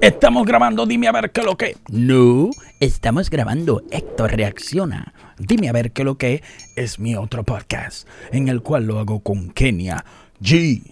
[0.00, 1.76] Estamos grabando, dime a ver qué lo que.
[1.90, 2.50] No,
[2.80, 5.14] estamos grabando Héctor Reacciona.
[5.38, 6.42] Dime a ver qué lo que
[6.76, 10.04] es mi otro podcast, en el cual lo hago con Kenia
[10.40, 10.82] G.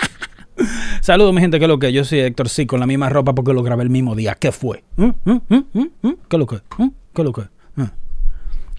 [1.00, 1.92] Saludos, mi gente, ¿qué es lo que?
[1.92, 4.34] Yo soy Héctor, sí, con la misma ropa porque lo grabé el mismo día.
[4.34, 4.84] ¿Qué fue?
[4.96, 5.10] ¿Mm?
[5.24, 5.40] ¿Mm?
[5.72, 6.12] ¿Mm?
[6.28, 6.58] ¿Qué es lo que?
[6.76, 7.42] ¿Qué es lo que?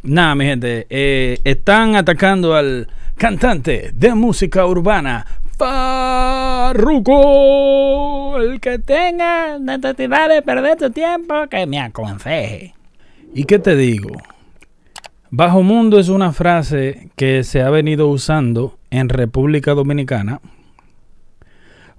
[0.03, 2.87] Nada, mi gente, eh, están atacando al
[3.17, 5.27] cantante de música urbana,
[5.61, 7.11] Farruko.
[8.39, 12.73] El que tenga necesidad de perder tu tiempo, que me aconseje.
[13.35, 14.09] ¿Y qué te digo?
[15.29, 20.41] Bajo mundo es una frase que se ha venido usando en República Dominicana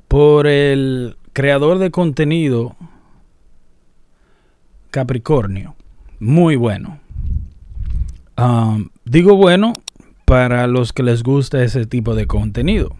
[0.08, 2.74] por el creador de contenido
[4.90, 5.76] Capricornio.
[6.18, 6.98] Muy bueno.
[8.36, 9.74] Um, digo bueno
[10.24, 12.96] para los que les gusta ese tipo de contenido.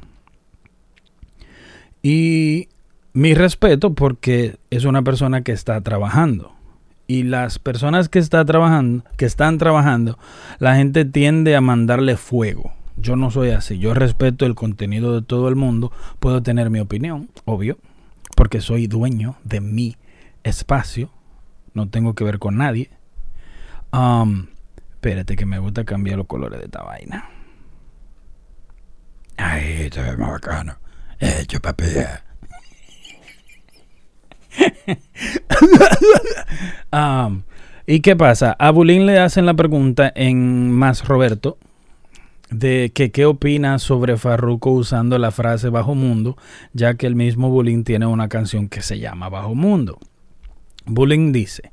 [2.03, 2.69] Y
[3.13, 6.53] mi respeto porque es una persona que está trabajando.
[7.07, 10.19] Y las personas que, está trabajando, que están trabajando,
[10.59, 12.73] la gente tiende a mandarle fuego.
[12.97, 13.79] Yo no soy así.
[13.79, 15.93] Yo respeto el contenido de todo el mundo.
[16.21, 17.79] Puedo tener mi opinión, obvio,
[18.37, 19.97] porque soy dueño de mi
[20.43, 21.11] espacio.
[21.75, 22.91] No tengo que ver con nadie.
[23.93, 24.47] Um,
[24.93, 27.29] espérate que me gusta cambiar los colores de esta vaina.
[29.37, 30.77] Ay, esto es más bacano.
[31.23, 32.25] Hecho papilla.
[36.93, 37.43] um,
[37.87, 38.57] ¿Y qué pasa?
[38.59, 41.59] A Bulín le hacen la pregunta en Más Roberto
[42.51, 46.37] de que qué opina sobre Farruko usando la frase Bajo Mundo,
[46.73, 50.01] ya que el mismo Bulín tiene una canción que se llama Bajo Mundo.
[50.87, 51.71] Bulín dice,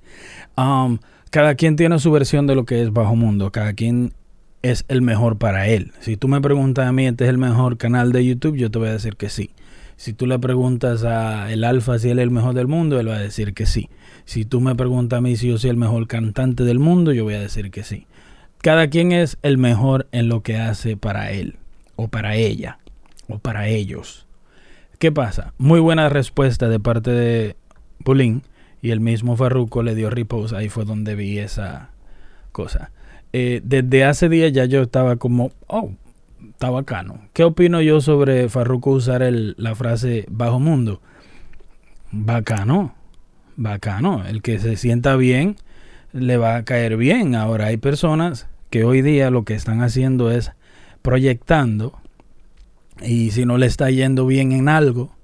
[0.55, 0.99] um,
[1.31, 4.13] cada quien tiene su versión de lo que es Bajo Mundo, cada quien
[4.61, 5.91] es el mejor para él.
[5.99, 8.79] Si tú me preguntas a mí, este es el mejor canal de YouTube, yo te
[8.79, 9.51] voy a decir que sí.
[9.95, 13.09] Si tú le preguntas a el Alfa si él es el mejor del mundo, él
[13.09, 13.89] va a decir que sí.
[14.25, 17.23] Si tú me preguntas a mí si yo soy el mejor cantante del mundo, yo
[17.23, 18.07] voy a decir que sí.
[18.61, 21.57] Cada quien es el mejor en lo que hace para él,
[21.95, 22.79] o para ella,
[23.27, 24.25] o para ellos.
[24.99, 25.53] ¿Qué pasa?
[25.57, 27.55] Muy buena respuesta de parte de
[28.03, 28.43] Bulín
[28.81, 30.55] y el mismo Farruko le dio repose.
[30.55, 31.91] Ahí fue donde vi esa
[32.51, 32.91] cosa.
[33.31, 35.91] Eh, desde hace días ya yo estaba como, oh,
[36.49, 37.21] está bacano.
[37.33, 41.01] ¿Qué opino yo sobre Farruko usar el, la frase bajo mundo?
[42.11, 42.95] Bacano,
[43.55, 44.25] bacano.
[44.25, 45.57] El que se sienta bien
[46.11, 47.35] le va a caer bien.
[47.35, 50.51] Ahora hay personas que hoy día lo que están haciendo es
[51.01, 51.99] proyectando
[53.01, 55.15] y si no le está yendo bien en algo,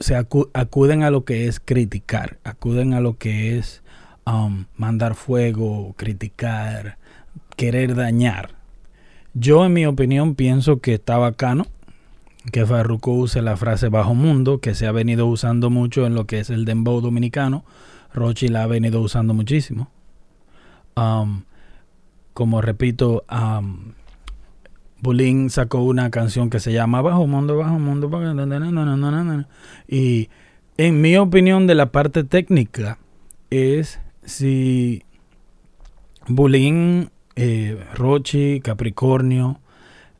[0.00, 3.82] se acuden a lo que es criticar, acuden a lo que es
[4.76, 6.98] mandar fuego, criticar,
[7.56, 8.50] querer dañar.
[9.34, 11.66] Yo en mi opinión pienso que está bacano
[12.50, 16.26] que Farruko use la frase bajo mundo, que se ha venido usando mucho en lo
[16.26, 17.64] que es el dembow dominicano.
[18.12, 19.90] Rochi la ha venido usando muchísimo.
[22.34, 23.92] como repito, um,
[25.00, 28.10] Bulín sacó una canción que se llama Bajo Mundo, Bajo Mundo,
[29.88, 30.28] y
[30.78, 32.98] en mi opinión de la parte técnica
[33.50, 35.02] es si
[36.28, 39.60] Bulín, eh, Rochi, Capricornio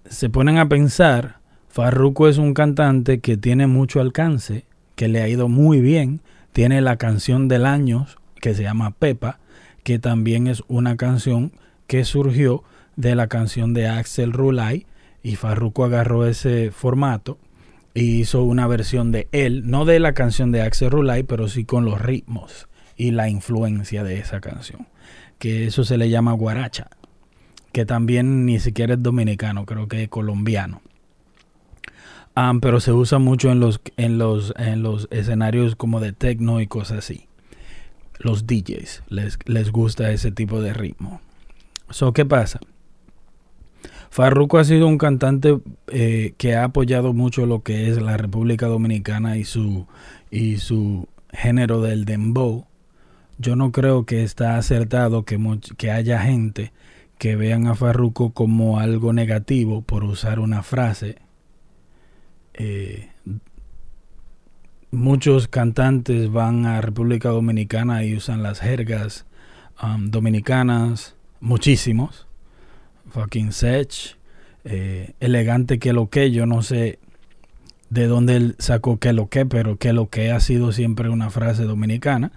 [0.08, 4.64] se ponen a pensar, Farruko es un cantante que tiene mucho alcance,
[4.96, 6.20] que le ha ido muy bien,
[6.52, 8.06] tiene la canción del año
[8.40, 9.38] que se llama Pepa,
[9.84, 11.52] que también es una canción
[11.86, 12.62] que surgió
[12.96, 14.86] de la canción de Axel Rulay
[15.22, 17.38] y Farruko agarró ese formato
[17.94, 21.64] e hizo una versión de él, no de la canción de Axel Rulay, pero sí
[21.64, 24.86] con los ritmos y la influencia de esa canción,
[25.38, 26.88] que eso se le llama guaracha,
[27.72, 30.82] que también ni siquiera es dominicano, creo que es colombiano.
[32.34, 36.60] Ah, pero se usa mucho en los, en los, en los escenarios como de techno
[36.60, 37.26] y cosas así.
[38.18, 41.20] Los DJs les, les gusta ese tipo de ritmo.
[41.90, 42.60] So, ¿Qué pasa?
[44.12, 48.66] Farruko ha sido un cantante eh, que ha apoyado mucho lo que es la República
[48.66, 49.86] Dominicana y su,
[50.30, 52.66] y su género del dembow.
[53.38, 56.72] Yo no creo que está acertado que, haya gente
[57.18, 61.16] que vean a Farruko como algo negativo por usar una frase.
[62.54, 63.10] Eh,
[64.90, 69.26] muchos cantantes van a República Dominicana y usan las jergas
[69.82, 72.26] um, dominicanas, muchísimos
[73.12, 74.16] fucking Sech,
[74.64, 76.98] eh, elegante que lo que, yo no sé
[77.90, 81.30] de dónde él sacó que lo que, pero que lo que ha sido siempre una
[81.30, 82.32] frase dominicana.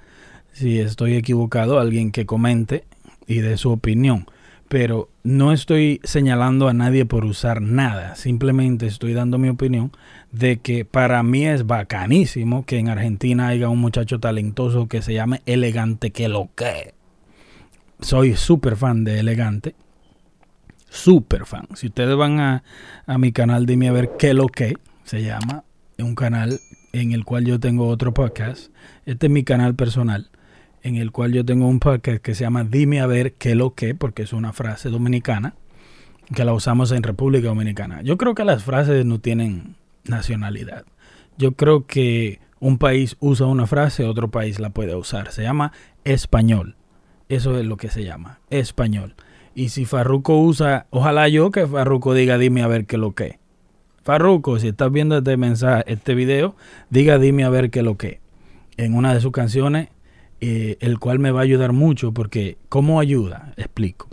[0.55, 2.85] Si estoy equivocado, alguien que comente
[3.27, 4.25] y dé su opinión.
[4.69, 9.91] pero no estoy señalando a nadie por usar nada, simplemente estoy dando mi opinión
[10.31, 15.13] de que para mí es bacanísimo que en Argentina haya un muchacho talentoso que se
[15.13, 16.93] llame Elegante que lo que.
[17.99, 19.75] Soy súper fan de Elegante.
[20.89, 21.67] Súper fan.
[21.75, 22.63] Si ustedes van a,
[23.05, 25.65] a mi canal, dime a ver qué lo que se llama.
[25.99, 26.61] Un canal
[26.93, 28.71] en el cual yo tengo otro podcast.
[29.05, 30.29] Este es mi canal personal
[30.85, 33.73] en el cual yo tengo un podcast que se llama Dime a ver qué lo
[33.73, 35.55] que, porque es una frase dominicana
[36.35, 38.03] que la usamos en República Dominicana.
[38.03, 40.85] Yo creo que las frases no tienen nacionalidad.
[41.39, 45.31] Yo creo que un país usa una frase, otro país la puede usar.
[45.31, 45.71] Se llama
[46.03, 46.75] español.
[47.29, 49.15] Eso es lo que se llama, español.
[49.55, 53.39] Y si Farruco usa, ojalá yo que Farruco diga, dime a ver qué lo que.
[54.03, 56.55] Farruco, si estás viendo este mensaje, este video,
[56.91, 58.19] diga, dime a ver qué lo que.
[58.77, 59.87] En una de sus canciones
[60.41, 63.53] eh, el cual me va a ayudar mucho porque ¿cómo ayuda?
[63.57, 64.07] Explico.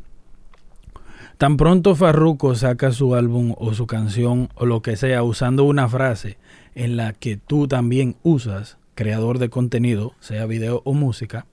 [1.38, 5.88] Tan pronto Farruko saca su álbum o su canción o lo que sea usando una
[5.88, 6.38] frase
[6.74, 11.46] en la que tú también usas, creador de contenido, sea video o música,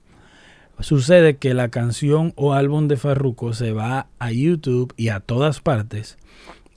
[0.78, 5.60] sucede que la canción o álbum de Farruko se va a YouTube y a todas
[5.60, 6.18] partes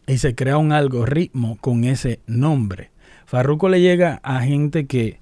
[0.08, 2.92] y se crea un algoritmo con ese nombre.
[3.26, 5.20] Farruko le llega a gente que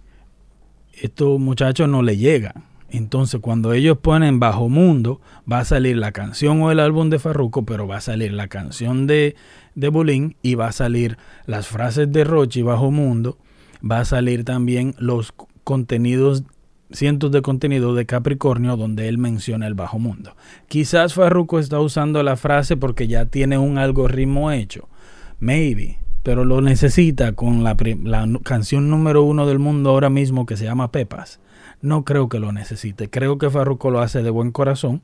[0.93, 2.71] estos muchachos no le llegan.
[2.89, 7.19] Entonces, cuando ellos ponen Bajo Mundo, va a salir la canción o el álbum de
[7.19, 9.35] Farruko, pero va a salir la canción de,
[9.75, 13.37] de Bolín y va a salir las frases de Rochi Bajo Mundo.
[13.89, 15.33] Va a salir también los
[15.63, 16.43] contenidos,
[16.91, 20.35] cientos de contenidos de Capricornio donde él menciona el Bajo Mundo.
[20.67, 24.89] Quizás Farruko está usando la frase porque ya tiene un algoritmo hecho.
[25.39, 30.57] Maybe pero lo necesita con la, la, canción número uno del mundo ahora mismo que
[30.57, 31.39] se llama Pepas.
[31.81, 33.09] No creo que lo necesite.
[33.09, 35.01] Creo que Farruko lo hace de buen corazón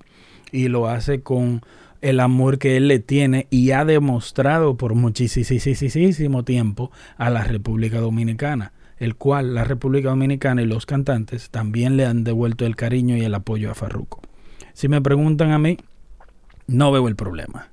[0.52, 1.62] y lo hace con
[2.02, 8.00] el amor que él le tiene y ha demostrado por muchísimo tiempo a la República
[8.00, 13.18] Dominicana, el cual la República Dominicana y los cantantes también le han devuelto el cariño
[13.18, 14.22] y el apoyo a Farruko.
[14.74, 15.78] Si me preguntan a mí,
[16.68, 17.70] no veo el problema.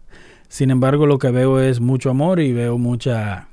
[0.55, 3.49] Sin embargo, lo que veo es mucho amor y veo mucha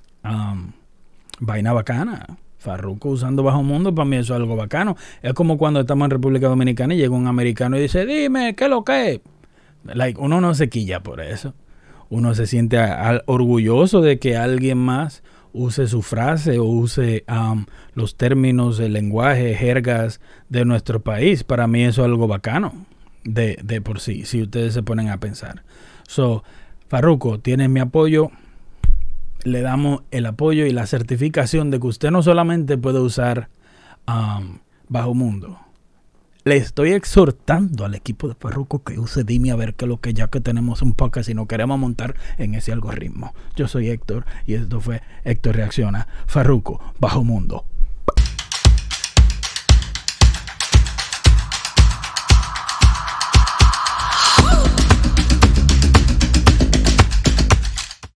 [1.40, 2.28] vaina bacana.
[2.60, 4.96] Farruko usando Bajo Mundo, para mí eso es algo bacano.
[5.24, 8.66] Es como cuando estamos en República Dominicana y llega un americano y dice, dime, ¿qué
[8.66, 9.22] es lo que es?
[9.84, 11.56] Like, uno no se quilla por eso.
[12.12, 12.78] Uno se siente
[13.26, 17.26] orgulloso de que alguien más use su frase o use
[17.96, 21.44] los términos, el lenguaje, jergas de nuestro país.
[21.44, 22.74] Para mí eso es algo bacano
[23.24, 25.64] de, de por sí, si ustedes se ponen a pensar.
[26.08, 26.44] So,
[26.92, 28.32] Farruko, tienes mi apoyo.
[29.46, 33.48] Le damos el apoyo y la certificación de que usted no solamente puede usar
[34.10, 34.58] um,
[34.90, 35.58] Bajo Mundo.
[36.44, 40.14] Le estoy exhortando al equipo de Farruko que use Dime a ver qué lo que
[40.14, 43.34] ya que tenemos un podcast y no queremos montar en ese algoritmo.
[43.56, 46.10] Yo soy Héctor y esto fue Héctor Reacciona.
[46.28, 47.64] Farruko, Bajo Mundo.